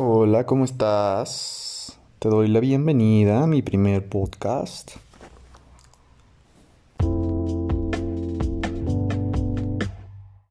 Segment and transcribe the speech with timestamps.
[0.00, 1.98] Hola, ¿cómo estás?
[2.20, 4.92] Te doy la bienvenida a mi primer podcast.